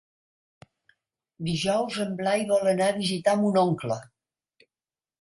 [1.51, 4.03] Dijous en Blai vol anar a visitar mon oncle.